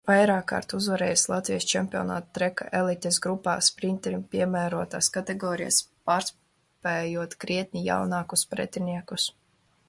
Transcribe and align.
Vairākkārt 0.09 0.71
uzvarējis 0.75 1.25
Latvijas 1.31 1.67
čempionātā 1.71 2.37
trekā 2.37 2.65
elites 2.79 3.19
grupā 3.25 3.53
sprinteriem 3.67 4.23
piemērotās 4.33 5.11
kategorijās, 5.19 5.79
pārspējot 6.11 7.37
krietni 7.45 7.85
jaunākus 7.91 8.47
pretiniekus. 8.57 9.29